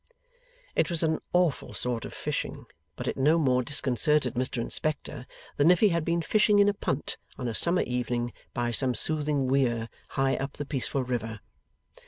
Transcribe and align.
It 0.75 0.89
was 0.89 1.03
an 1.03 1.19
awful 1.31 1.75
sort 1.75 2.05
of 2.05 2.13
fishing, 2.15 2.65
but 2.95 3.07
it 3.07 3.17
no 3.17 3.37
more 3.37 3.61
disconcerted 3.61 4.33
Mr 4.33 4.57
Inspector 4.59 5.27
than 5.57 5.69
if 5.69 5.79
he 5.79 5.89
had 5.89 6.03
been 6.03 6.23
fishing 6.23 6.57
in 6.57 6.67
a 6.67 6.73
punt 6.73 7.17
on 7.37 7.47
a 7.47 7.53
summer 7.53 7.83
evening 7.83 8.33
by 8.51 8.71
some 8.71 8.95
soothing 8.95 9.45
weir 9.45 9.89
high 10.17 10.37
up 10.37 10.53
the 10.53 10.65
peaceful 10.65 11.03
river. 11.03 11.41